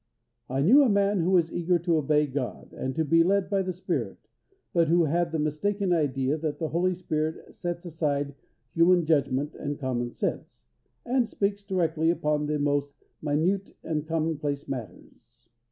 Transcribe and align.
I 0.49 0.61
knew 0.63 0.81
a 0.81 0.89
man 0.89 1.19
who 1.19 1.29
was 1.29 1.53
eager 1.53 1.77
to 1.77 1.97
obey 1.97 2.25
God, 2.25 2.73
and 2.73 2.95
to 2.95 3.05
be 3.05 3.23
led 3.23 3.51
by 3.51 3.61
the 3.61 3.71
Spirit, 3.71 4.17
but 4.73 4.87
who 4.87 5.03
had 5.05 5.31
the 5.31 5.37
mistaken 5.37 5.93
idea 5.93 6.39
that 6.39 6.57
the 6.57 6.69
Holy 6.69 6.95
Spirit 6.95 7.53
sets 7.53 7.85
aside 7.85 8.33
human 8.73 9.05
judgment 9.05 9.53
and 9.53 9.77
common 9.77 10.09
sense, 10.11 10.63
and 11.05 11.29
speaks 11.29 11.61
directly 11.61 12.09
upon 12.09 12.47
the 12.47 12.57
most 12.57 12.95
minute 13.21 13.75
and 13.83 14.07
commonplace 14.07 14.67
matters. 14.67 15.47